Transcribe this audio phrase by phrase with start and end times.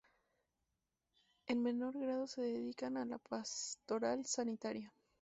[1.45, 4.91] En menor grado se dedican a la pastoral sanitaria.